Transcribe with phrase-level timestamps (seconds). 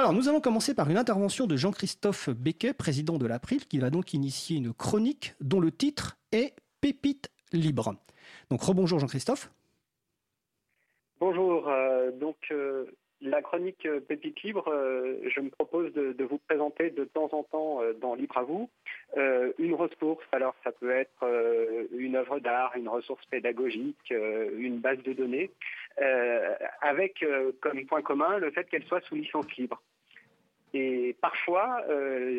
[0.00, 3.90] Alors, nous allons commencer par une intervention de Jean-Christophe Becquet, président de l'April, qui va
[3.90, 7.96] donc initier une chronique dont le titre est Pépite libre.
[8.50, 9.50] Donc, rebonjour Jean-Christophe.
[11.20, 11.68] Bonjour.
[11.68, 12.86] Euh, donc, euh,
[13.20, 17.80] la chronique euh, Pépite Libre, je me propose de, vous présenter de temps en temps
[18.00, 18.70] dans Libre à vous
[19.58, 20.24] une ressource.
[20.32, 21.26] Alors, ça peut être
[21.92, 25.50] une œuvre d'art, une ressource pédagogique, une base de données,
[26.80, 27.22] avec
[27.60, 29.82] comme point commun le fait qu'elle soit sous licence libre.
[30.72, 31.84] Et parfois,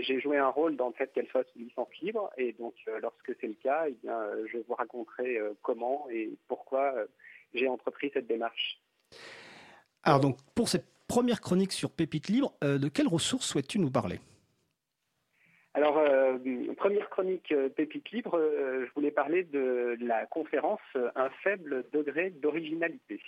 [0.01, 2.31] j'ai joué un rôle dans le fait qu'elle soit sous licence libre.
[2.37, 6.93] Et donc, lorsque c'est le cas, eh bien, je vous raconterai comment et pourquoi
[7.53, 8.79] j'ai entrepris cette démarche.
[10.03, 13.91] Alors donc, pour cette première chronique sur Pépite Libre, euh, de quelles ressources souhaites-tu nous
[13.91, 14.19] parler?
[15.73, 16.37] Alors, euh,
[16.75, 20.81] première chronique euh, Pépite Libre, je voulais parler de la conférence
[21.15, 23.21] Un faible degré d'originalité.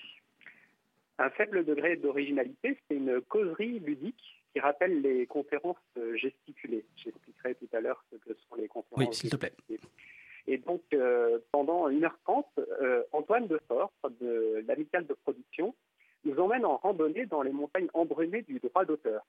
[1.19, 5.77] Un faible degré d'originalité, c'est une causerie ludique qui rappelle les conférences
[6.15, 6.85] gesticulées.
[6.95, 9.07] J'expliquerai tout à l'heure ce que sont les conférences.
[9.07, 9.53] Oui, s'il te plaît.
[10.47, 15.73] Et donc, euh, pendant 1h30, euh, Antoine Defort, de l'Amicale de production,
[16.25, 19.25] nous emmène en randonnée dans les montagnes embrumées du droit d'auteur.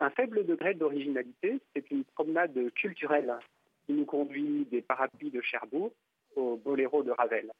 [0.00, 3.32] Un faible degré d'originalité, c'est une promenade culturelle
[3.86, 5.92] qui nous conduit des parapluies de Cherbourg
[6.34, 7.50] au boléro de Ravel,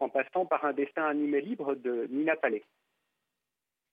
[0.00, 2.64] en passant par un dessin animé libre de Nina Palais.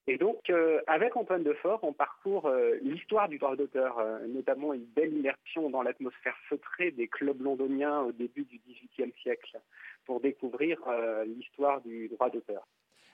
[0.07, 4.73] Et donc, euh, avec Antoine Defort, on parcourt euh, l'histoire du droit d'auteur, euh, notamment
[4.73, 9.59] une belle immersion dans l'atmosphère feutrée des clubs londoniens au début du XVIIIe siècle,
[10.05, 10.79] pour découvrir
[11.27, 12.65] l'histoire du droit d'auteur.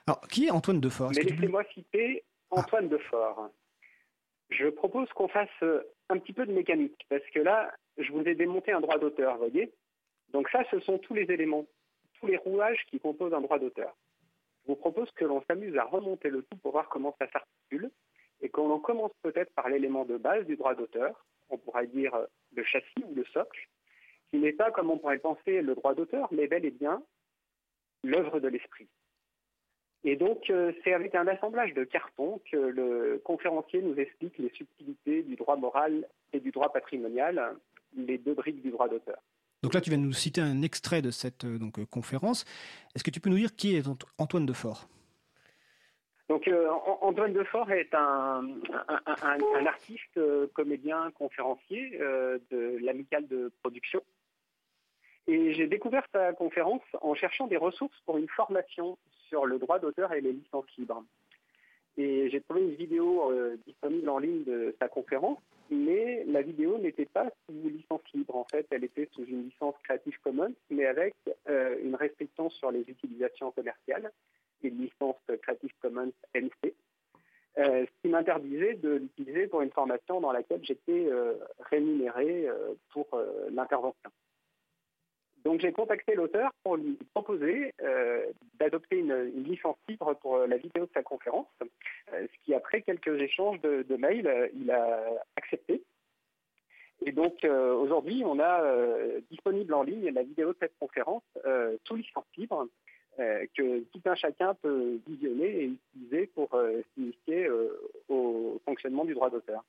[0.06, 1.10] Alors, qui est Antoine Defort?
[1.14, 3.50] Mais laissez-moi citer Antoine Defort.
[4.48, 5.62] Je propose qu'on fasse
[6.08, 9.34] un petit peu de mécanique, parce que là, je vous ai démonté un droit d'auteur,
[9.34, 9.70] vous voyez?
[10.32, 11.66] Donc ça, ce sont tous les éléments,
[12.20, 13.94] tous les rouages qui composent un droit d'auteur.
[14.66, 17.88] Je vous propose que l'on s'amuse à remonter le tout pour voir comment ça s'articule
[18.40, 22.26] et qu'on commence peut-être par l'élément de base du droit d'auteur, on pourrait dire euh,
[22.54, 23.68] le châssis ou le socle,
[24.30, 27.00] qui n'est pas, comme on pourrait penser, le droit d'auteur, mais bel et bien
[28.02, 28.88] l'œuvre de l'esprit.
[30.02, 34.50] Et donc, euh, c'est avec un assemblage de cartons que le conférencier nous explique les
[34.50, 37.56] subtilités du droit moral et du droit patrimonial,
[37.96, 39.22] les deux briques du droit d'auteur.
[39.66, 42.44] Donc là, tu viens de nous citer un extrait de cette euh, donc, euh, conférence.
[42.94, 43.82] Est-ce que tu peux nous dire qui est
[44.16, 44.86] Antoine Defort?
[46.28, 46.68] Donc euh,
[47.00, 48.46] Antoine Defort est un,
[49.66, 50.20] artiste,
[50.54, 54.00] comédien, conférencier de l'amicale de production.
[55.26, 58.96] Et j'ai découvert sa conférence en cherchant des ressources pour une formation
[59.28, 61.02] sur le droit d'auteur et les licences libres.
[61.96, 63.32] Et j'ai trouvé une vidéo
[63.66, 65.38] disponible en ligne de sa conférence
[65.70, 68.36] mais la vidéo n'était pas sous licence libre.
[68.36, 71.14] En fait, elle était sous une licence Creative Commons, mais avec
[71.48, 74.10] euh, une restriction sur les utilisations commerciales,
[74.62, 76.74] une licence Creative Commons NC,
[77.58, 81.34] euh, ce qui m'interdisait de l'utiliser pour une formation dans laquelle j'étais euh,
[81.70, 82.48] rémunéré
[82.90, 83.06] pour
[83.50, 84.10] l'intervention.
[85.46, 88.26] Donc j'ai contacté l'auteur pour lui proposer euh,
[88.58, 93.16] d'adopter une, licence libre pour la vidéo de sa conférence, euh, ce qui après quelques
[93.20, 95.04] échanges de, mails, euh, il a
[95.36, 95.84] accepté.
[97.04, 98.60] Et donc aujourd'hui, on a
[99.30, 101.22] disponible en ligne la vidéo de cette conférence
[101.84, 102.66] sous licence libre
[103.18, 106.48] que tout un chacun peut visionner et utiliser pour
[106.94, 107.48] s'initier
[108.08, 109.62] au fonctionnement du droit d'auteur.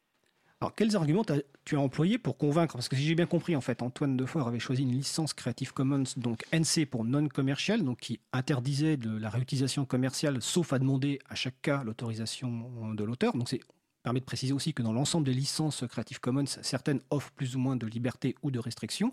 [0.59, 2.73] Alors, quels arguments as, tu as employés pour convaincre?
[2.73, 5.71] Parce que si j'ai bien compris, en fait, Antoine Defort avait choisi une licence Creative
[5.71, 11.19] Commons, donc NC pour non commercial, donc qui interdisait la réutilisation commerciale, sauf à demander
[11.29, 13.33] à chaque cas l'autorisation de l'auteur.
[13.33, 13.59] Donc, c'est
[14.07, 17.59] permet de préciser aussi que dans l'ensemble des licences Creative Commons, certaines offrent plus ou
[17.59, 19.11] moins de liberté ou de restriction.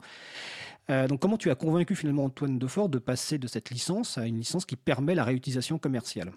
[0.89, 4.27] Euh, donc, comment tu as convaincu finalement Antoine Defort de passer de cette licence à
[4.27, 6.31] une licence qui permet la réutilisation commerciale?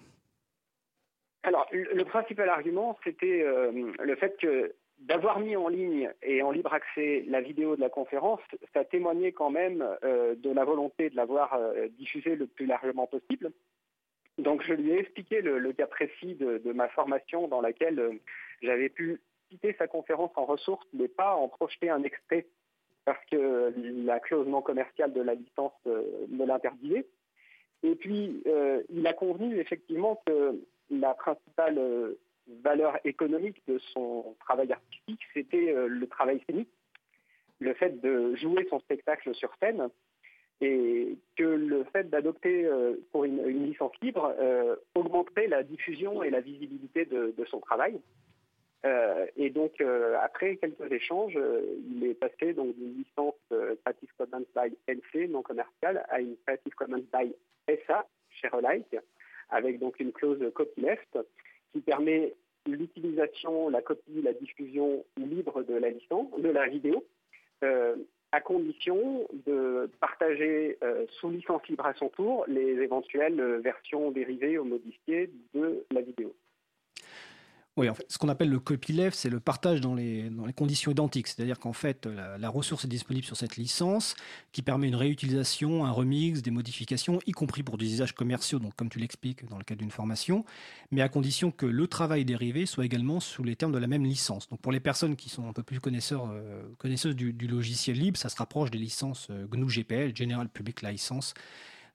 [1.44, 6.50] Alors, le principal argument, c'était euh, le fait que d'avoir mis en ligne et en
[6.50, 8.40] libre accès la vidéo de la conférence,
[8.74, 13.06] ça témoignait quand même euh, de la volonté de l'avoir euh, diffusée le plus largement
[13.06, 13.52] possible.
[14.38, 18.12] Donc je lui ai expliqué le, cas précis de, ma formation dans laquelle euh,
[18.62, 22.46] j'avais pu citer sa conférence en ressources, mais pas en projeter un extrait
[23.04, 23.72] parce que
[24.04, 27.06] la clause non commerciale de la licence me l'interdisait.
[27.82, 28.42] Et puis,
[28.90, 31.80] il a convenu effectivement que la principale
[32.62, 36.70] valeur économique de son travail artistique, c'était euh, le travail scénique,
[37.60, 39.88] le fait de jouer son spectacle sur scène,
[40.60, 46.30] et que le fait d'adopter euh, pour une, licence libre euh, augmenterait la diffusion et
[46.30, 48.00] la visibilité de, son travail.
[49.36, 49.80] et donc,
[50.20, 51.38] après quelques échanges,
[51.90, 53.34] il est passé d'une licence
[53.84, 57.34] Creative Commons by NC non commerciale à une Creative Commons by
[57.86, 58.96] SA, Share Alike,
[59.50, 61.18] avec donc une clause copyleft
[61.72, 62.34] qui permet
[62.66, 67.04] l'utilisation, la copie, la diffusion libre de la licence, de la vidéo,
[68.30, 70.78] à condition de partager
[71.18, 76.34] sous licence libre à son tour les éventuelles versions dérivées ou modifiées de la vidéo.
[77.78, 81.28] Oui, en fait, ce qu'on appelle le copyleft, c'est le partage dans les, conditions identiques.
[81.28, 84.16] C'est-à-dire qu'en fait, la, ressource est disponible sur cette licence
[84.50, 88.74] qui permet une réutilisation, un remix, des modifications, y compris pour des usages commerciaux, donc
[88.74, 90.44] comme tu l'expliques dans le cadre d'une formation,
[90.90, 94.04] mais à condition que le travail dérivé soit également sous les termes de la même
[94.04, 94.48] licence.
[94.48, 98.18] Donc pour les personnes qui sont un peu plus connaisseurs, euh, connaisseuses du, logiciel libre,
[98.18, 101.32] ça se rapproche des licences euh, GNU GPL, General Public License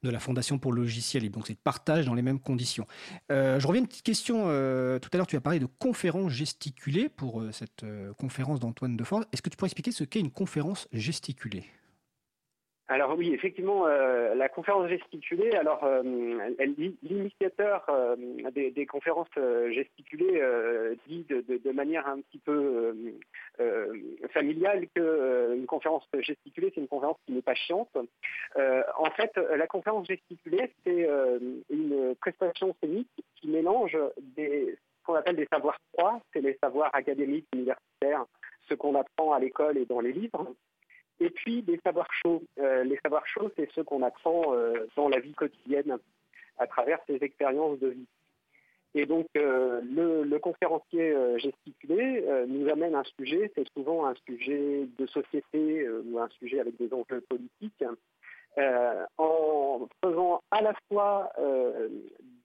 [0.03, 1.29] de la Fondation pour le logiciel.
[1.31, 2.85] Donc c'est de partage dans les mêmes conditions.
[3.31, 4.45] Euh, je reviens à une petite question.
[4.47, 7.85] Euh, tout à l'heure, tu as parlé de conférence gesticulée pour euh, cette
[8.17, 9.25] conférence d'Antoine Defort.
[9.31, 11.65] Est-ce que tu pourrais expliquer ce qu'est une conférence gesticulée?
[12.93, 16.03] Alors oui, effectivement, euh, la conférence gesticulée, alors euh,
[17.01, 18.15] l'initiateur euh,
[18.51, 19.33] des, conférences
[19.71, 20.39] gesticulées
[21.07, 22.95] dit de, manière un petit peu
[24.31, 27.89] familiale qu'une conférence gesticulée, c'est une conférence qui n'est pas chiante.
[28.55, 31.09] en fait, la conférence gesticulée, c'est
[31.71, 33.97] une prestation scénique qui mélange
[34.37, 38.25] ce qu'on appelle des savoirs froids, c'est les savoirs académiques, universitaires,
[38.69, 40.53] ce qu'on apprend à l'école et dans les livres,
[41.19, 42.44] et puis des savoirs chauds.
[42.60, 45.98] Euh, les savoirs chauds, c'est ceux qu'on apprend euh, dans la vie quotidienne
[46.57, 48.07] à travers ses expériences de vie.
[48.95, 55.07] Et donc euh, le, conférencier gesticulé nous amène un sujet, c'est souvent un sujet de
[55.07, 57.83] société ou un sujet avec des enjeux politiques,
[59.18, 61.31] en faisant à la fois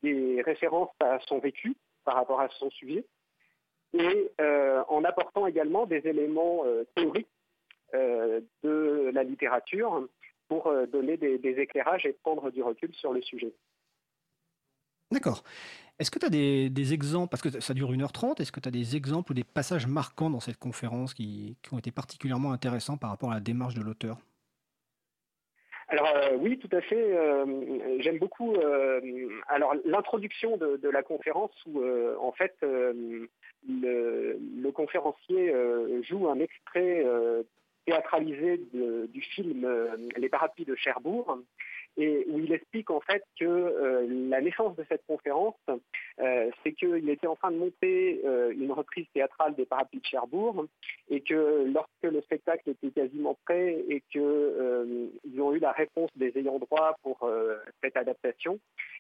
[0.03, 1.75] des références à son vécu
[2.05, 3.05] par rapport à son sujet,
[3.93, 7.27] et en apportant également des éléments théoriques
[7.93, 10.09] de la littérature
[10.49, 13.53] pour euh, donner des, éclairages et prendre du recul sur le sujet.
[15.11, 15.45] D'accord.
[15.99, 18.73] Est-ce que tu as des, exemples, parce que ça dure 1h30, est-ce que tu as
[18.73, 23.11] des exemples ou des passages marquants dans cette conférence qui, ont été particulièrement intéressants par
[23.11, 24.19] rapport à la démarche de l'auteur?
[25.89, 27.17] Alors euh, oui, tout à fait.
[28.01, 28.55] J'aime beaucoup.
[29.49, 31.83] alors l'introduction de, la conférence où
[32.21, 33.29] en fait le,
[33.67, 35.53] le, conférencier
[36.03, 37.05] joue un extrait
[37.89, 41.39] théâtralisé du film euh, Les Parapluies de Cherbourg,
[41.97, 45.57] et où il explique en fait que euh, la naissance de cette conférence,
[46.21, 50.67] euh, c'est qu'il était en train de monter une reprise théâtrale des Parapluies de Cherbourg,
[51.09, 56.37] et que lorsque le spectacle était quasiment prêt et qu'ils ont eu la réponse des
[56.37, 57.29] ayants droit pour
[57.83, 58.59] cette adaptation,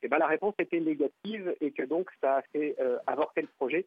[0.08, 2.76] ben la réponse était négative et que donc ça a fait
[3.06, 3.84] avorter le projet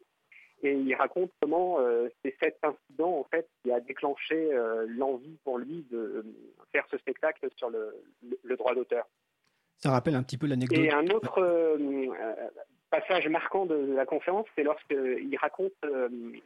[0.64, 5.38] et il raconte comment euh, c'est cet incident en fait qui a déclenché euh, l'envie
[5.44, 6.24] pour lui de euh,
[6.72, 7.96] faire ce spectacle sur le,
[8.56, 9.06] droit d'auteur.
[9.78, 10.78] Ça rappelle un petit peu l'anecdote.
[10.78, 11.78] Et un autre
[12.92, 15.74] passage marquant de la conférence, c'est lorsqu'il raconte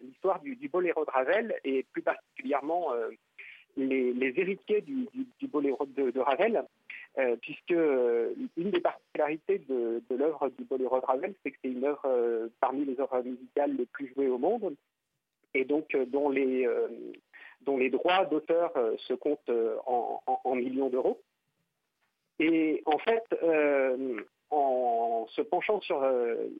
[0.01, 2.93] l'histoire du, boléro de Ravel et plus particulièrement
[3.75, 5.09] les, héritiers du,
[5.47, 6.63] boléro de Ravel
[7.17, 11.71] euh, puisque euh, une des particularités de, l'œuvre du Boléro de Ravel, c'est que c'est
[11.71, 14.75] une œuvre euh, parmi les œuvres musicales les plus jouées au monde,
[15.53, 16.67] et donc dont les,
[17.89, 19.51] droits d'auteur se comptent
[19.85, 21.21] en, millions d'euros.
[22.39, 23.23] Et en fait,
[24.49, 26.05] en se penchant sur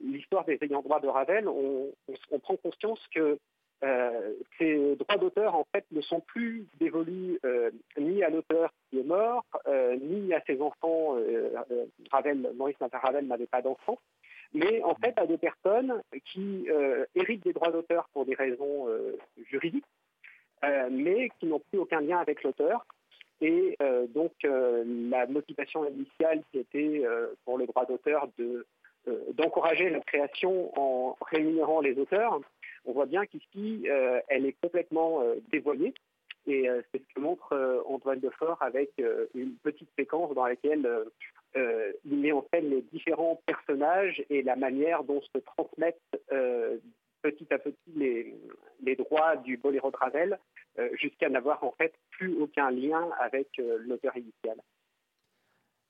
[0.02, 3.38] l'histoire des ayants droit de Ravel, on prend conscience que
[3.84, 9.00] euh, ces droits d'auteur, en fait, ne sont plus dévolus euh, ni à l'auteur qui
[9.00, 11.16] est mort, euh, ni à ses enfants.
[12.10, 13.98] Ravel, Maurice Ravel n'avait pas d'enfants,
[14.54, 16.02] mais en fait à des personnes
[16.32, 16.68] qui
[17.14, 18.86] héritent des droits d'auteur pour des raisons
[19.50, 19.84] juridiques,
[20.90, 22.86] mais qui n'ont plus aucun lien avec l'auteur.
[23.40, 23.76] Et
[24.14, 27.02] donc la motivation initiale qui était
[27.44, 28.28] pour le droit d'auteur
[29.34, 32.40] d'encourager la création en rémunérant les auteurs,
[32.86, 35.92] on voit bien qu'ici, euh, elle est complètement euh, dévoyée.
[36.46, 38.92] Et euh, c'est ce que montre Antoine Defort avec
[39.34, 40.88] une petite séquence dans laquelle
[41.56, 45.98] il met en scène les différents personnages et la manière dont se transmettent
[47.22, 50.38] petit à petit les, droits du boléro de Ravel
[50.92, 54.56] jusqu'à n'avoir en fait plus aucun lien avec l'auteur initial.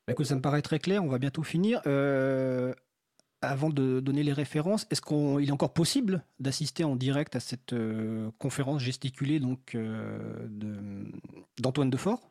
[0.07, 1.83] Bah, écoute, ça me paraît très clair, on va bientôt finir
[3.43, 7.73] avant de donner les références, est-ce qu'il est encore possible d'assister en direct à cette
[7.73, 10.19] euh, conférence gesticulée donc euh,
[11.59, 12.31] d'Antoine Defort?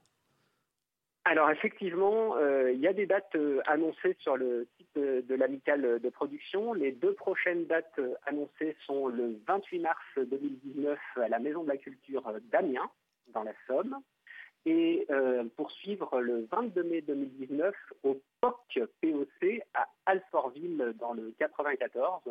[1.28, 3.36] Alors effectivement, euh, il y a des dates
[3.66, 6.74] annoncées sur le site de, l'amicale de production.
[6.74, 11.78] Les deux prochaines dates annoncées sont le 28 mars 2019 à la Maison de la
[11.78, 12.90] Culture d'Amiens,
[13.34, 13.98] dans la Somme,
[14.68, 15.08] et
[15.56, 19.62] poursuivre le 22 mai 2019 au POC POC
[20.06, 22.22] Alfortville dans le 94,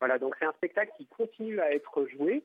[0.00, 2.44] Voilà, donc c'est un spectacle qui continue à être joué.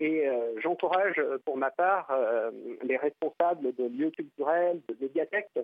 [0.00, 2.50] Et euh, j'encourage euh, pour ma part euh,
[2.82, 5.58] les responsables de lieux culturels, de médiathèques,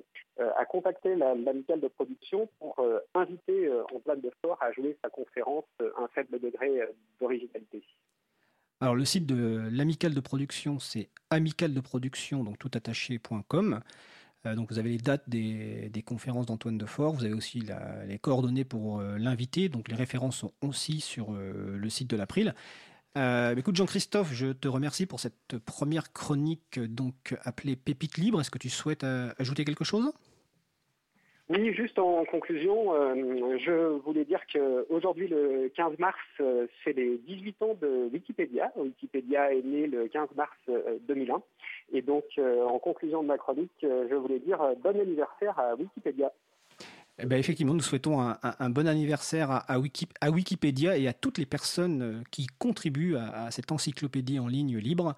[0.57, 2.81] à contacter l'amicale de production pour
[3.15, 6.81] inviter Antoine Defort à jouer sa conférence Un faible degré
[7.21, 7.83] d'originalité.
[8.81, 13.81] Alors le site de l'amicale de production, c'est amicale-de-production, donc toutattaché.com.
[14.55, 17.63] donc vous avez les dates des, conférences d'Antoine Defort, vous avez aussi
[18.07, 22.55] les coordonnées pour l'inviter, donc les références sont aussi sur le site de l'April.
[23.19, 28.41] Euh, écoute Jean-Christophe, je te remercie pour cette première chronique donc appelée Pépite libre.
[28.41, 30.13] Est-ce que tu souhaites euh, ajouter quelque chose?
[31.51, 36.19] Oui, juste en conclusion, euh, je voulais dire qu'aujourd'hui, le 15 mars,
[36.85, 38.71] c'est les 18 ans de Wikipédia.
[38.77, 40.57] Wikipédia est né le 15 mars
[41.09, 41.43] 2001.
[41.93, 46.31] Et donc, en conclusion de ma chronique, je voulais dire bon anniversaire à Wikipédia.
[47.21, 49.79] Eh ben, effectivement, nous souhaitons un, bon anniversaire à,
[50.31, 55.17] Wikipédia et à toutes les personnes euh, qui contribuent à, cette encyclopédie en ligne libre.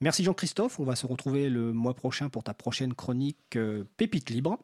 [0.00, 4.30] Merci Jean-Christophe, on va se retrouver le mois prochain pour ta prochaine chronique euh, Pépite
[4.30, 4.58] libre.